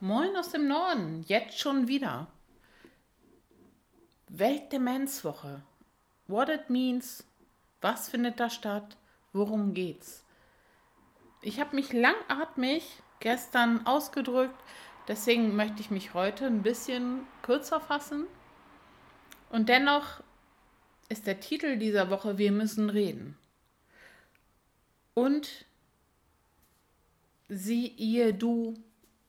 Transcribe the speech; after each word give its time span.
Moin 0.00 0.36
aus 0.36 0.50
dem 0.50 0.68
Norden, 0.68 1.24
jetzt 1.26 1.58
schon 1.58 1.88
wieder. 1.88 2.28
Weltdemenzwoche. 4.28 5.64
What 6.28 6.48
it 6.48 6.70
means, 6.70 7.24
was 7.80 8.08
findet 8.08 8.38
da 8.38 8.48
statt, 8.48 8.96
worum 9.32 9.74
geht's? 9.74 10.24
Ich 11.42 11.58
habe 11.58 11.74
mich 11.74 11.92
langatmig 11.92 12.84
gestern 13.18 13.84
ausgedrückt, 13.88 14.54
deswegen 15.08 15.56
möchte 15.56 15.80
ich 15.80 15.90
mich 15.90 16.14
heute 16.14 16.46
ein 16.46 16.62
bisschen 16.62 17.26
kürzer 17.42 17.80
fassen. 17.80 18.28
Und 19.50 19.68
dennoch 19.68 20.22
ist 21.08 21.26
der 21.26 21.40
Titel 21.40 21.76
dieser 21.76 22.08
Woche 22.08 22.38
Wir 22.38 22.52
müssen 22.52 22.88
reden. 22.88 23.36
Und 25.14 25.66
sie, 27.48 27.88
ihr, 27.88 28.32
du, 28.32 28.74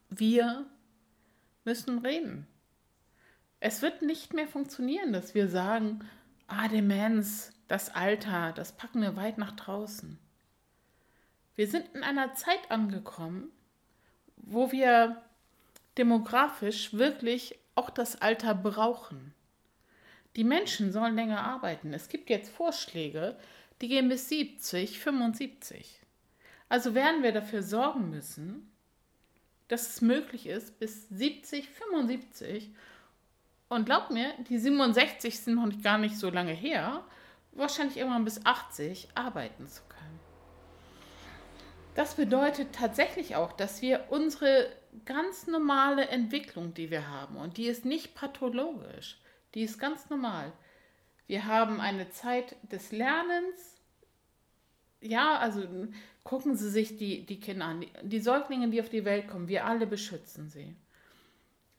wir 0.09 0.65
müssen 1.65 1.99
reden. 1.99 2.47
Es 3.59 3.81
wird 3.81 4.01
nicht 4.01 4.33
mehr 4.33 4.47
funktionieren, 4.47 5.13
dass 5.13 5.35
wir 5.35 5.49
sagen, 5.49 5.99
ah, 6.47 6.67
Demenz, 6.67 7.51
das 7.67 7.93
Alter, 7.93 8.51
das 8.53 8.71
packen 8.71 9.01
wir 9.01 9.15
weit 9.15 9.37
nach 9.37 9.51
draußen. 9.51 10.17
Wir 11.55 11.67
sind 11.67 11.87
in 11.93 12.03
einer 12.03 12.33
Zeit 12.33 12.71
angekommen, 12.71 13.51
wo 14.37 14.71
wir 14.71 15.21
demografisch 15.97 16.93
wirklich 16.93 17.59
auch 17.75 17.89
das 17.89 18.21
Alter 18.21 18.55
brauchen. 18.55 19.33
Die 20.35 20.43
Menschen 20.43 20.91
sollen 20.91 21.15
länger 21.15 21.43
arbeiten. 21.43 21.93
Es 21.93 22.07
gibt 22.07 22.29
jetzt 22.29 22.49
Vorschläge, 22.49 23.37
die 23.81 23.89
gehen 23.89 24.09
bis 24.09 24.29
70, 24.29 24.99
75. 24.99 26.01
Also 26.69 26.93
werden 26.95 27.23
wir 27.23 27.31
dafür 27.31 27.63
sorgen 27.63 28.09
müssen, 28.09 28.71
dass 29.69 29.89
es 29.89 30.01
möglich 30.01 30.47
ist, 30.47 30.79
bis 30.79 31.07
70, 31.09 31.69
75 31.69 32.71
und 33.69 33.85
glaub 33.85 34.09
mir, 34.09 34.33
die 34.49 34.57
67 34.57 35.39
sind 35.39 35.55
noch 35.55 35.81
gar 35.81 35.97
nicht 35.97 36.17
so 36.17 36.29
lange 36.29 36.53
her, 36.53 37.05
wahrscheinlich 37.51 37.97
irgendwann 37.97 38.25
bis 38.25 38.45
80 38.45 39.09
arbeiten 39.15 39.67
zu 39.67 39.83
können. 39.83 40.19
Das 41.95 42.15
bedeutet 42.15 42.73
tatsächlich 42.73 43.35
auch, 43.35 43.53
dass 43.53 43.81
wir 43.81 44.05
unsere 44.09 44.71
ganz 45.05 45.47
normale 45.47 46.07
Entwicklung, 46.07 46.73
die 46.73 46.89
wir 46.89 47.07
haben, 47.07 47.37
und 47.37 47.57
die 47.57 47.67
ist 47.67 47.85
nicht 47.85 48.15
pathologisch, 48.15 49.21
die 49.53 49.61
ist 49.61 49.79
ganz 49.79 50.09
normal. 50.09 50.51
Wir 51.27 51.45
haben 51.45 51.79
eine 51.79 52.09
Zeit 52.09 52.55
des 52.63 52.91
Lernens, 52.91 53.78
ja, 55.01 55.37
also 55.37 55.63
gucken 56.23 56.55
Sie 56.55 56.69
sich 56.69 56.97
die, 56.97 57.25
die 57.25 57.39
Kinder 57.39 57.65
an. 57.65 57.81
Die, 57.81 57.91
die 58.03 58.19
Säuglinge, 58.19 58.69
die 58.69 58.81
auf 58.81 58.89
die 58.89 59.05
Welt 59.05 59.27
kommen, 59.27 59.47
wir 59.47 59.65
alle 59.65 59.87
beschützen 59.87 60.49
sie. 60.49 60.75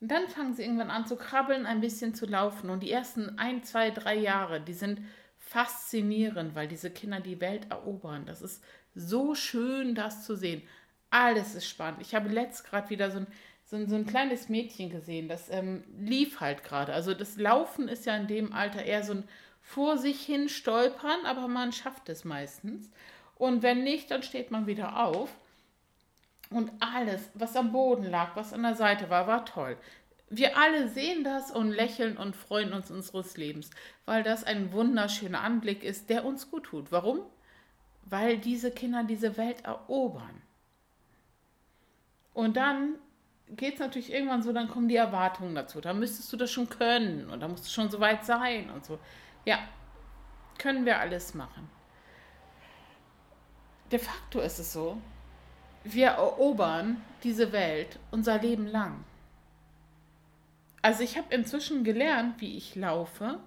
Und 0.00 0.10
dann 0.10 0.28
fangen 0.28 0.54
sie 0.54 0.62
irgendwann 0.62 0.90
an 0.90 1.06
zu 1.06 1.16
krabbeln, 1.16 1.66
ein 1.66 1.80
bisschen 1.80 2.14
zu 2.14 2.26
laufen. 2.26 2.70
Und 2.70 2.82
die 2.82 2.90
ersten 2.90 3.38
ein, 3.38 3.62
zwei, 3.64 3.90
drei 3.90 4.16
Jahre, 4.16 4.60
die 4.60 4.72
sind 4.72 5.00
faszinierend, 5.38 6.54
weil 6.54 6.68
diese 6.68 6.90
Kinder 6.90 7.20
die 7.20 7.40
Welt 7.40 7.70
erobern. 7.70 8.24
Das 8.24 8.40
ist 8.40 8.64
so 8.94 9.34
schön, 9.34 9.94
das 9.94 10.24
zu 10.24 10.36
sehen. 10.36 10.62
Alles 11.10 11.54
ist 11.54 11.68
spannend. 11.68 12.00
Ich 12.00 12.14
habe 12.14 12.28
letzt 12.28 12.64
gerade 12.64 12.88
wieder 12.88 13.10
so 13.10 13.18
ein, 13.18 13.26
so, 13.64 13.76
ein, 13.76 13.88
so 13.88 13.96
ein 13.96 14.06
kleines 14.06 14.48
Mädchen 14.48 14.90
gesehen, 14.90 15.28
das 15.28 15.48
ähm, 15.50 15.84
lief 15.98 16.40
halt 16.40 16.64
gerade. 16.64 16.92
Also 16.92 17.14
das 17.14 17.36
Laufen 17.36 17.88
ist 17.88 18.06
ja 18.06 18.16
in 18.16 18.26
dem 18.26 18.52
Alter 18.52 18.82
eher 18.82 19.04
so 19.04 19.12
ein 19.12 19.24
vor 19.60 19.98
sich 19.98 20.20
hin 20.20 20.48
stolpern, 20.48 21.24
aber 21.24 21.48
man 21.48 21.72
schafft 21.72 22.08
es 22.08 22.24
meistens. 22.24 22.90
Und 23.36 23.62
wenn 23.62 23.84
nicht, 23.84 24.10
dann 24.10 24.22
steht 24.22 24.50
man 24.50 24.66
wieder 24.66 25.04
auf. 25.04 25.30
Und 26.50 26.72
alles, 26.80 27.30
was 27.34 27.56
am 27.56 27.72
Boden 27.72 28.04
lag, 28.04 28.34
was 28.34 28.52
an 28.52 28.62
der 28.62 28.74
Seite 28.74 29.08
war, 29.08 29.26
war 29.26 29.44
toll. 29.44 29.76
Wir 30.28 30.56
alle 30.56 30.88
sehen 30.88 31.24
das 31.24 31.50
und 31.50 31.70
lächeln 31.70 32.16
und 32.16 32.36
freuen 32.36 32.72
uns 32.72 32.90
unseres 32.90 33.36
Lebens, 33.36 33.70
weil 34.04 34.22
das 34.22 34.44
ein 34.44 34.72
wunderschöner 34.72 35.40
Anblick 35.40 35.82
ist, 35.82 36.08
der 36.10 36.24
uns 36.24 36.50
gut 36.50 36.64
tut. 36.64 36.92
Warum? 36.92 37.20
Weil 38.04 38.38
diese 38.38 38.70
Kinder 38.70 39.04
diese 39.04 39.36
Welt 39.36 39.64
erobern. 39.64 40.42
Und 42.32 42.56
dann 42.56 42.96
geht 43.48 43.74
es 43.74 43.80
natürlich 43.80 44.12
irgendwann 44.12 44.42
so, 44.42 44.52
dann 44.52 44.68
kommen 44.68 44.88
die 44.88 44.96
Erwartungen 44.96 45.54
dazu. 45.54 45.80
Da 45.80 45.92
müsstest 45.92 46.32
du 46.32 46.36
das 46.36 46.50
schon 46.50 46.68
können 46.68 47.28
und 47.28 47.40
da 47.40 47.48
musst 47.48 47.66
du 47.66 47.70
schon 47.70 47.90
so 47.90 48.00
weit 48.00 48.24
sein 48.24 48.70
und 48.70 48.84
so. 48.84 48.98
Ja, 49.44 49.58
können 50.58 50.84
wir 50.84 50.98
alles 50.98 51.34
machen. 51.34 51.68
De 53.90 53.98
facto 53.98 54.40
ist 54.40 54.58
es 54.58 54.72
so, 54.72 55.00
wir 55.84 56.08
erobern 56.08 57.02
diese 57.22 57.52
Welt 57.52 57.98
unser 58.10 58.38
Leben 58.38 58.66
lang. 58.66 59.04
Also 60.82 61.02
ich 61.02 61.16
habe 61.18 61.34
inzwischen 61.34 61.84
gelernt, 61.84 62.40
wie 62.40 62.56
ich 62.56 62.74
laufe. 62.74 63.40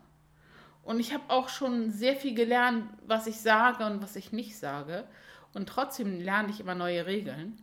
Und 0.84 1.00
ich 1.00 1.14
habe 1.14 1.24
auch 1.30 1.50
schon 1.50 1.92
sehr 1.92 2.16
viel 2.16 2.36
gelernt, 2.36 2.90
was 3.08 3.28
ich 3.28 3.40
sage 3.40 3.86
und 3.86 4.02
was 4.02 4.16
ich 4.16 4.32
nicht 4.32 4.58
sage. 4.58 5.06
Und 5.54 5.70
trotzdem 5.70 6.20
lerne 6.20 6.50
ich 6.50 6.60
immer 6.60 6.76
neue 6.76 7.06
Regeln. 7.06 7.62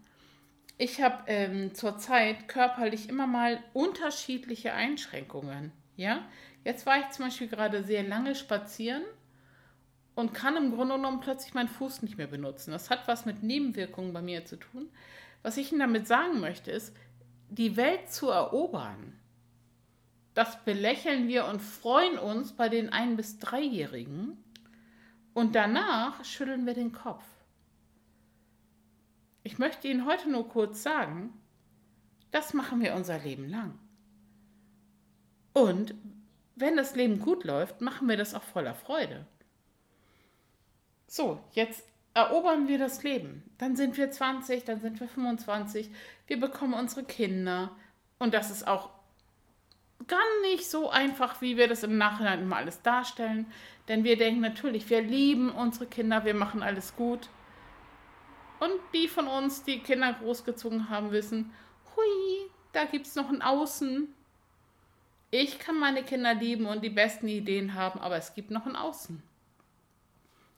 Ich 0.78 1.02
habe 1.02 1.24
ähm, 1.26 1.74
zurzeit 1.74 2.48
körperlich 2.48 3.08
immer 3.10 3.26
mal 3.26 3.62
unterschiedliche 3.74 4.72
Einschränkungen. 4.72 5.72
Ja, 5.96 6.24
jetzt 6.64 6.86
war 6.86 6.98
ich 7.00 7.08
zum 7.10 7.26
Beispiel 7.26 7.48
gerade 7.48 7.84
sehr 7.84 8.02
lange 8.02 8.34
spazieren 8.34 9.02
und 10.14 10.34
kann 10.34 10.56
im 10.56 10.74
Grunde 10.74 10.96
genommen 10.96 11.20
plötzlich 11.20 11.54
meinen 11.54 11.68
Fuß 11.68 12.02
nicht 12.02 12.18
mehr 12.18 12.26
benutzen. 12.26 12.72
Das 12.72 12.90
hat 12.90 13.08
was 13.08 13.26
mit 13.26 13.42
Nebenwirkungen 13.42 14.12
bei 14.12 14.22
mir 14.22 14.44
zu 14.44 14.56
tun. 14.56 14.88
Was 15.42 15.56
ich 15.56 15.70
Ihnen 15.70 15.80
damit 15.80 16.06
sagen 16.06 16.40
möchte, 16.40 16.70
ist, 16.70 16.94
die 17.48 17.76
Welt 17.76 18.12
zu 18.12 18.28
erobern, 18.28 19.18
das 20.34 20.62
belächeln 20.64 21.28
wir 21.28 21.46
und 21.46 21.60
freuen 21.60 22.18
uns 22.18 22.52
bei 22.52 22.68
den 22.68 22.90
Ein- 22.90 23.16
bis 23.16 23.38
Dreijährigen 23.38 24.36
und 25.34 25.54
danach 25.54 26.24
schütteln 26.24 26.66
wir 26.66 26.74
den 26.74 26.92
Kopf. 26.92 27.24
Ich 29.42 29.58
möchte 29.58 29.88
Ihnen 29.88 30.06
heute 30.06 30.30
nur 30.30 30.48
kurz 30.48 30.82
sagen, 30.82 31.32
das 32.30 32.54
machen 32.54 32.80
wir 32.80 32.94
unser 32.94 33.18
Leben 33.18 33.48
lang. 33.48 33.78
Und 35.52 35.94
wenn 36.60 36.76
das 36.76 36.94
Leben 36.94 37.20
gut 37.20 37.44
läuft, 37.44 37.80
machen 37.80 38.08
wir 38.08 38.16
das 38.16 38.34
auch 38.34 38.42
voller 38.42 38.74
Freude. 38.74 39.26
So, 41.06 41.40
jetzt 41.52 41.84
erobern 42.14 42.68
wir 42.68 42.78
das 42.78 43.02
Leben. 43.02 43.42
Dann 43.58 43.76
sind 43.76 43.96
wir 43.96 44.10
20, 44.10 44.64
dann 44.64 44.80
sind 44.80 45.00
wir 45.00 45.08
25, 45.08 45.90
wir 46.26 46.40
bekommen 46.40 46.74
unsere 46.74 47.04
Kinder. 47.04 47.70
Und 48.18 48.34
das 48.34 48.50
ist 48.50 48.66
auch 48.66 48.90
gar 50.06 50.40
nicht 50.42 50.68
so 50.68 50.90
einfach, 50.90 51.40
wie 51.40 51.56
wir 51.56 51.68
das 51.68 51.82
im 51.82 51.98
Nachhinein 51.98 52.42
immer 52.42 52.56
alles 52.56 52.82
darstellen. 52.82 53.46
Denn 53.88 54.04
wir 54.04 54.16
denken 54.16 54.40
natürlich, 54.40 54.88
wir 54.90 55.02
lieben 55.02 55.50
unsere 55.50 55.86
Kinder, 55.86 56.24
wir 56.24 56.34
machen 56.34 56.62
alles 56.62 56.94
gut. 56.96 57.28
Und 58.60 58.72
die 58.92 59.08
von 59.08 59.26
uns, 59.26 59.64
die 59.64 59.80
Kinder 59.80 60.12
großgezogen 60.12 60.90
haben, 60.90 61.12
wissen, 61.12 61.52
hui, 61.96 62.50
da 62.72 62.84
gibt 62.84 63.06
es 63.06 63.14
noch 63.14 63.30
ein 63.30 63.42
Außen. 63.42 64.14
Ich 65.30 65.58
kann 65.58 65.78
meine 65.78 66.02
Kinder 66.02 66.34
lieben 66.34 66.66
und 66.66 66.82
die 66.82 66.90
besten 66.90 67.28
Ideen 67.28 67.74
haben, 67.74 68.00
aber 68.00 68.16
es 68.16 68.34
gibt 68.34 68.50
noch 68.50 68.66
ein 68.66 68.76
Außen. 68.76 69.22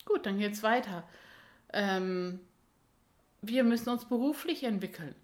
Gut, 0.04 0.26
dann 0.26 0.38
geht 0.38 0.52
es 0.52 0.62
weiter. 0.62 1.04
Ähm, 1.72 2.40
wir 3.42 3.64
müssen 3.64 3.90
uns 3.90 4.06
beruflich 4.06 4.64
entwickeln. 4.64 5.14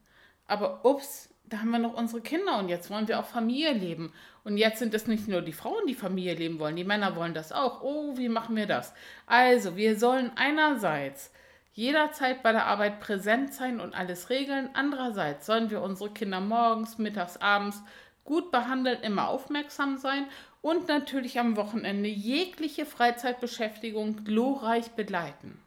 Aber 0.47 0.85
ups, 0.85 1.31
da 1.47 1.61
haben 1.61 1.71
wir 1.71 1.79
noch 1.79 1.95
unsere 1.95 2.21
Kinder 2.21 2.59
und 2.59 2.69
jetzt 2.69 2.91
wollen 2.91 3.09
wir 3.09 3.19
auch 3.19 3.27
Familie 3.27 3.73
leben. 3.73 4.13
Und 4.45 4.57
jetzt 4.57 4.79
sind 4.79 4.95
es 4.95 5.07
nicht 5.07 5.29
nur 5.29 5.43
die 5.43 5.53
Frauen, 5.53 5.87
die 5.87 5.95
Familie 5.95 6.35
leben 6.35 6.59
wollen, 6.59 6.77
die 6.77 6.85
Männer 6.85 7.17
wollen 7.17 7.35
das 7.35 7.53
auch. 7.53 7.83
Oh, 7.83 8.17
wie 8.17 8.29
machen 8.29 8.57
wir 8.57 8.67
das? 8.67 8.93
Also, 9.27 9.77
wir 9.77 9.99
sollen 9.99 10.31
einerseits 10.37 11.33
jederzeit 11.73 12.43
bei 12.43 12.53
der 12.53 12.67
Arbeit 12.67 13.01
präsent 13.01 13.55
sein 13.55 13.81
und 13.81 13.95
alles 13.95 14.31
regeln. 14.31 14.71
Andererseits 14.75 15.47
sollen 15.47 15.71
wir 15.71 15.81
unsere 15.81 16.11
Kinder 16.11 16.41
morgens, 16.41 16.99
mittags, 16.99 17.37
abends 17.37 17.83
gut 18.29 18.51
behandeln, 18.51 19.01
immer 19.01 19.29
aufmerksam 19.29 19.97
sein 19.97 20.27
und 20.61 20.87
natürlich 20.87 21.41
am 21.41 21.57
Wochenende 21.57 22.11
jegliche 22.11 22.85
Freizeitbeschäftigung 22.85 24.23
glorreich 24.23 24.91
begleiten. 24.91 25.59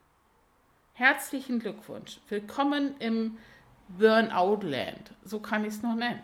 Herzlichen 0.94 1.58
Glückwunsch. 1.58 2.20
Willkommen 2.30 2.96
im 3.00 3.40
Burnout-Land. 3.98 5.12
So 5.24 5.40
kann 5.40 5.66
ich 5.66 5.74
es 5.74 5.82
noch 5.82 5.96
nennen. 5.96 6.22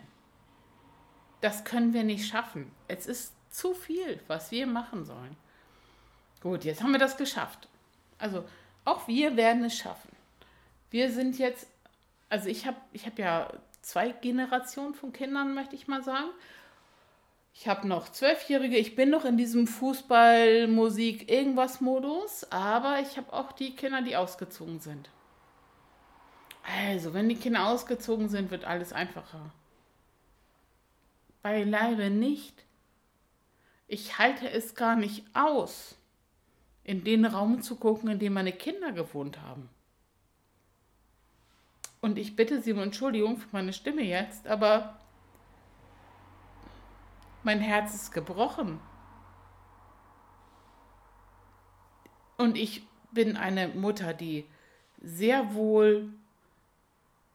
Das 1.42 1.66
können 1.66 1.94
wir 1.94 2.04
nicht 2.04 2.28
schaffen. 2.28 2.72
Es 2.88 3.08
ist 3.08 3.34
zu 3.50 3.74
viel, 3.74 4.20
was 4.28 4.52
wir 4.52 4.68
machen 4.68 5.06
sollen. 5.06 5.36
Gut, 6.42 6.66
jetzt 6.66 6.84
haben 6.84 6.92
wir 6.92 7.00
das 7.00 7.18
geschafft. 7.18 7.68
Also 8.20 8.46
auch 8.86 9.08
wir 9.08 9.38
werden 9.38 9.64
es 9.64 9.76
schaffen. 9.76 10.12
Wir 10.92 11.12
sind 11.12 11.40
jetzt, 11.40 11.68
also 12.30 12.48
ich 12.48 12.68
habe 12.68 12.78
ich 12.94 13.08
hab 13.08 13.18
ja 13.18 13.52
zwei 13.88 14.10
Generationen 14.10 14.94
von 14.94 15.14
Kindern, 15.14 15.54
möchte 15.54 15.76
ich 15.76 15.88
mal 15.88 16.04
sagen. 16.04 16.30
Ich 17.54 17.68
habe 17.68 17.88
noch 17.88 18.10
Zwölfjährige, 18.10 18.78
ich 18.78 18.96
bin 18.96 19.10
noch 19.10 19.24
in 19.24 19.38
diesem 19.38 19.66
Fußball, 19.66 20.68
Musik, 20.68 21.32
irgendwas 21.32 21.80
Modus, 21.80 22.46
aber 22.52 23.00
ich 23.00 23.18
habe 23.18 23.32
auch 23.32 23.54
die 23.54 23.76
Kinder, 23.76 24.02
die 24.02 24.18
ausgezogen 24.18 24.80
sind. 24.80 25.10
Also, 26.64 27.14
wenn 27.14 27.30
die 27.30 27.38
Kinder 27.38 27.66
ausgezogen 27.68 28.28
sind, 28.28 28.52
wird 28.52 28.66
alles 28.66 28.92
einfacher. 28.92 29.52
beileibe 31.42 32.10
nicht. 32.10 32.66
Ich 33.88 34.18
halte 34.18 34.50
es 34.50 34.76
gar 34.76 34.98
nicht 34.98 35.24
aus, 35.34 35.96
in 36.84 37.06
den 37.06 37.24
Raum 37.24 37.62
zu 37.62 37.78
gucken, 37.78 38.10
in 38.10 38.20
dem 38.20 38.34
meine 38.34 38.52
Kinder 38.52 38.92
gewohnt 38.92 39.42
haben. 39.42 39.70
Und 42.08 42.18
ich 42.18 42.38
bitte 42.38 42.62
Sie 42.62 42.72
um 42.72 42.80
Entschuldigung 42.80 43.36
für 43.36 43.50
meine 43.52 43.74
Stimme 43.74 44.02
jetzt, 44.02 44.48
aber 44.48 44.98
mein 47.44 47.60
Herz 47.60 47.94
ist 47.94 48.14
gebrochen. 48.14 48.80
Und 52.38 52.56
ich 52.56 52.88
bin 53.12 53.36
eine 53.36 53.68
Mutter, 53.68 54.14
die 54.14 54.46
sehr 55.02 55.54
wohl 55.54 56.14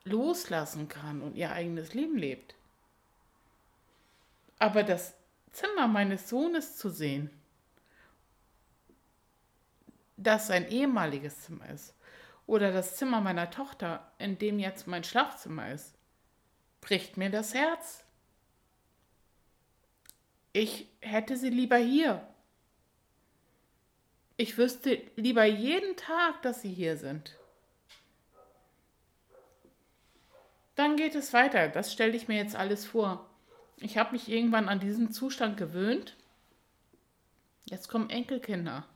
loslassen 0.04 0.88
kann 0.88 1.20
und 1.20 1.36
ihr 1.36 1.52
eigenes 1.52 1.92
Leben 1.92 2.16
lebt. 2.16 2.54
Aber 4.58 4.84
das 4.84 5.12
Zimmer 5.50 5.86
meines 5.86 6.30
Sohnes 6.30 6.78
zu 6.78 6.88
sehen, 6.88 7.28
das 10.16 10.46
sein 10.46 10.66
ehemaliges 10.66 11.42
Zimmer 11.42 11.68
ist, 11.68 11.92
oder 12.46 12.72
das 12.72 12.96
Zimmer 12.96 13.20
meiner 13.20 13.50
Tochter, 13.50 14.12
in 14.18 14.38
dem 14.38 14.58
jetzt 14.58 14.86
mein 14.86 15.04
Schlafzimmer 15.04 15.70
ist, 15.70 15.94
bricht 16.80 17.16
mir 17.16 17.30
das 17.30 17.54
Herz. 17.54 18.04
Ich 20.52 20.88
hätte 21.00 21.36
sie 21.36 21.50
lieber 21.50 21.78
hier. 21.78 22.26
Ich 24.36 24.58
wüsste 24.58 25.00
lieber 25.16 25.44
jeden 25.44 25.96
Tag, 25.96 26.42
dass 26.42 26.62
sie 26.62 26.72
hier 26.72 26.96
sind. 26.96 27.38
Dann 30.74 30.96
geht 30.96 31.14
es 31.14 31.32
weiter. 31.32 31.68
Das 31.68 31.92
stelle 31.92 32.16
ich 32.16 32.28
mir 32.28 32.36
jetzt 32.36 32.56
alles 32.56 32.84
vor. 32.84 33.28
Ich 33.76 33.98
habe 33.98 34.12
mich 34.12 34.28
irgendwann 34.28 34.68
an 34.68 34.80
diesen 34.80 35.12
Zustand 35.12 35.56
gewöhnt. 35.56 36.16
Jetzt 37.64 37.88
kommen 37.88 38.10
Enkelkinder. 38.10 38.86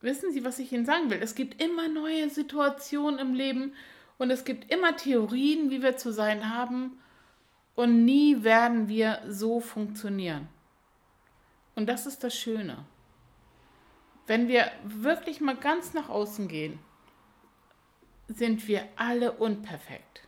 Wissen 0.00 0.32
Sie, 0.32 0.44
was 0.44 0.58
ich 0.58 0.72
Ihnen 0.72 0.86
sagen 0.86 1.10
will? 1.10 1.18
Es 1.20 1.34
gibt 1.34 1.60
immer 1.62 1.88
neue 1.88 2.30
Situationen 2.30 3.18
im 3.18 3.34
Leben 3.34 3.74
und 4.16 4.30
es 4.30 4.44
gibt 4.44 4.72
immer 4.72 4.96
Theorien, 4.96 5.70
wie 5.70 5.82
wir 5.82 5.96
zu 5.96 6.12
sein 6.12 6.54
haben 6.54 7.00
und 7.74 8.04
nie 8.04 8.42
werden 8.42 8.88
wir 8.88 9.22
so 9.28 9.60
funktionieren. 9.60 10.48
Und 11.74 11.88
das 11.88 12.06
ist 12.06 12.22
das 12.24 12.36
Schöne. 12.36 12.84
Wenn 14.26 14.48
wir 14.48 14.70
wirklich 14.84 15.40
mal 15.40 15.56
ganz 15.56 15.94
nach 15.94 16.08
außen 16.08 16.48
gehen, 16.48 16.78
sind 18.28 18.68
wir 18.68 18.86
alle 18.96 19.32
unperfekt. 19.32 20.22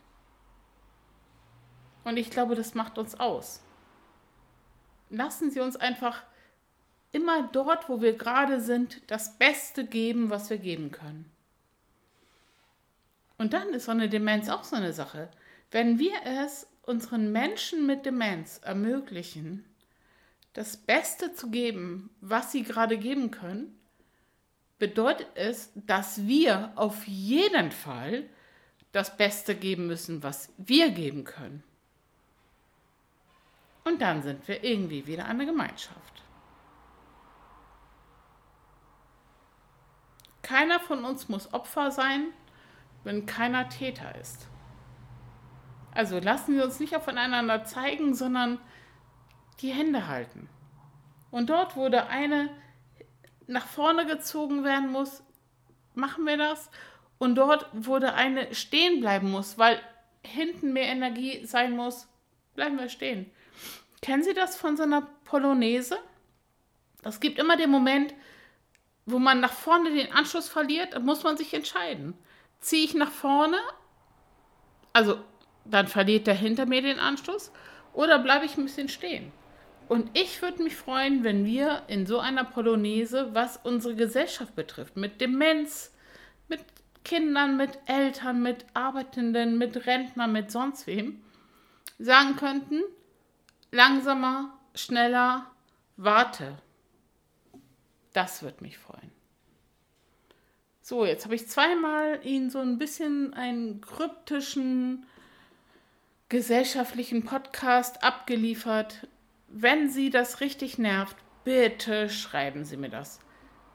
Und 2.03 2.17
ich 2.17 2.29
glaube, 2.29 2.55
das 2.55 2.73
macht 2.73 2.97
uns 2.97 3.19
aus. 3.19 3.61
Lassen 5.09 5.51
Sie 5.51 5.59
uns 5.59 5.75
einfach 5.75 6.23
immer 7.11 7.43
dort, 7.51 7.89
wo 7.89 8.01
wir 8.01 8.13
gerade 8.13 8.61
sind, 8.61 9.01
das 9.07 9.37
Beste 9.37 9.85
geben, 9.85 10.29
was 10.29 10.49
wir 10.49 10.57
geben 10.57 10.91
können. 10.91 11.29
Und 13.37 13.53
dann 13.53 13.69
ist 13.73 13.85
so 13.85 13.91
eine 13.91 14.07
Demenz 14.07 14.49
auch 14.49 14.63
so 14.63 14.75
eine 14.75 14.93
Sache. 14.93 15.29
Wenn 15.71 15.99
wir 15.99 16.13
es 16.25 16.67
unseren 16.83 17.31
Menschen 17.31 17.85
mit 17.85 18.05
Demenz 18.05 18.59
ermöglichen, 18.63 19.65
das 20.53 20.77
Beste 20.77 21.33
zu 21.33 21.49
geben, 21.49 22.09
was 22.21 22.51
sie 22.51 22.63
gerade 22.63 22.97
geben 22.97 23.31
können, 23.31 23.77
bedeutet 24.79 25.27
es, 25.35 25.71
dass 25.75 26.27
wir 26.27 26.71
auf 26.75 27.07
jeden 27.07 27.71
Fall 27.71 28.25
das 28.91 29.15
Beste 29.15 29.55
geben 29.55 29.87
müssen, 29.87 30.23
was 30.23 30.49
wir 30.57 30.89
geben 30.91 31.23
können. 31.23 31.63
Und 33.83 34.01
dann 34.01 34.21
sind 34.21 34.47
wir 34.47 34.63
irgendwie 34.63 35.07
wieder 35.07 35.25
eine 35.25 35.45
Gemeinschaft. 35.45 36.20
Keiner 40.51 40.81
von 40.81 41.05
uns 41.05 41.29
muss 41.29 41.53
Opfer 41.53 41.91
sein, 41.91 42.25
wenn 43.05 43.25
keiner 43.25 43.69
Täter 43.69 44.15
ist. 44.19 44.49
Also 45.93 46.19
lassen 46.19 46.57
wir 46.57 46.65
uns 46.65 46.81
nicht 46.81 46.93
aufeinander 46.93 47.63
zeigen, 47.63 48.15
sondern 48.15 48.59
die 49.61 49.71
Hände 49.71 50.07
halten. 50.07 50.49
Und 51.31 51.49
dort, 51.49 51.77
wo 51.77 51.87
der 51.87 52.09
eine 52.09 52.49
nach 53.47 53.65
vorne 53.65 54.05
gezogen 54.05 54.65
werden 54.65 54.91
muss, 54.91 55.23
machen 55.95 56.25
wir 56.25 56.35
das. 56.35 56.69
Und 57.17 57.35
dort, 57.35 57.67
wo 57.71 57.99
der 57.99 58.15
eine 58.15 58.53
stehen 58.53 58.99
bleiben 58.99 59.31
muss, 59.31 59.57
weil 59.57 59.79
hinten 60.21 60.73
mehr 60.73 60.87
Energie 60.87 61.45
sein 61.45 61.77
muss, 61.77 62.09
bleiben 62.55 62.77
wir 62.77 62.89
stehen. 62.89 63.31
Kennen 64.01 64.23
Sie 64.23 64.33
das 64.33 64.57
von 64.57 64.75
so 64.75 64.83
einer 64.83 65.03
Polonaise? 65.23 65.97
Es 67.03 67.21
gibt 67.21 67.39
immer 67.39 67.55
den 67.55 67.71
Moment, 67.71 68.13
wo 69.05 69.19
man 69.19 69.39
nach 69.39 69.53
vorne 69.53 69.91
den 69.91 70.11
Anschluss 70.11 70.47
verliert, 70.49 71.01
muss 71.01 71.23
man 71.23 71.37
sich 71.37 71.53
entscheiden. 71.53 72.13
Ziehe 72.59 72.85
ich 72.85 72.93
nach 72.93 73.11
vorne, 73.11 73.57
also 74.93 75.17
dann 75.65 75.87
verliert 75.87 76.27
der 76.27 76.35
hinter 76.35 76.65
mir 76.65 76.81
den 76.81 76.99
Anschluss, 76.99 77.51
oder 77.93 78.19
bleibe 78.19 78.45
ich 78.45 78.57
ein 78.57 78.65
bisschen 78.65 78.89
stehen? 78.89 79.31
Und 79.87 80.09
ich 80.17 80.41
würde 80.41 80.63
mich 80.63 80.75
freuen, 80.75 81.23
wenn 81.23 81.45
wir 81.45 81.83
in 81.87 82.05
so 82.05 82.19
einer 82.19 82.45
Polonaise, 82.45 83.29
was 83.33 83.57
unsere 83.57 83.95
Gesellschaft 83.95 84.55
betrifft, 84.55 84.95
mit 84.95 85.19
Demenz, 85.19 85.93
mit 86.47 86.63
Kindern, 87.03 87.57
mit 87.57 87.77
Eltern, 87.87 88.41
mit 88.41 88.65
Arbeitenden, 88.73 89.57
mit 89.57 89.85
Rentnern, 89.87 90.31
mit 90.31 90.51
sonst 90.51 90.87
wem, 90.87 91.21
sagen 91.99 92.35
könnten, 92.37 92.81
langsamer, 93.71 94.57
schneller, 94.75 95.51
warte. 95.97 96.57
Das 98.13 98.43
wird 98.43 98.61
mich 98.61 98.77
freuen. 98.77 99.11
So, 100.81 101.05
jetzt 101.05 101.25
habe 101.25 101.35
ich 101.35 101.47
zweimal 101.47 102.19
Ihnen 102.25 102.49
so 102.49 102.59
ein 102.59 102.77
bisschen 102.77 103.33
einen 103.33 103.81
kryptischen 103.81 105.05
gesellschaftlichen 106.27 107.23
Podcast 107.23 108.03
abgeliefert. 108.03 109.07
Wenn 109.47 109.89
Sie 109.89 110.09
das 110.09 110.41
richtig 110.41 110.77
nervt, 110.77 111.15
bitte 111.43 112.09
schreiben 112.09 112.65
Sie 112.65 112.77
mir 112.77 112.89
das. 112.89 113.19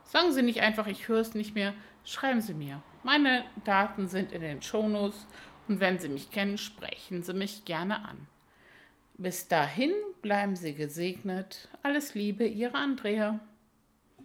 Sagen 0.05 0.33
Sie 0.33 0.43
nicht 0.43 0.63
einfach, 0.63 0.87
ich 0.87 1.09
höre 1.09 1.21
es 1.21 1.35
nicht 1.35 1.55
mehr, 1.55 1.75
schreiben 2.05 2.41
Sie 2.41 2.55
mir. 2.55 2.83
Meine 3.03 3.45
Daten 3.65 4.09
sind 4.09 4.33
in 4.33 4.41
den 4.41 4.63
Shownotes 4.63 5.27
und 5.69 5.81
wenn 5.81 5.99
Sie 5.99 6.09
mich 6.09 6.31
kennen, 6.31 6.59
sprechen 6.59 7.23
Sie 7.23 7.35
mich 7.35 7.65
gerne 7.65 8.05
an. 8.05 8.27
Bis 9.19 9.49
dahin 9.49 9.93
bleiben 10.23 10.57
Sie 10.57 10.75
gesegnet. 10.75 11.69
Alles 11.83 12.15
Liebe, 12.15 12.47
Ihre 12.47 12.75
Andrea. 12.75 13.41